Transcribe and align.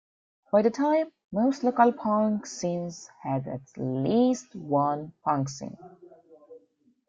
By 0.51 0.63
that 0.63 0.73
time, 0.73 1.11
most 1.31 1.63
local 1.63 1.91
punk 1.91 2.47
scenes 2.47 3.07
had 3.21 3.47
at 3.47 3.61
least 3.77 4.55
one 4.55 5.13
punkzine. 5.23 5.77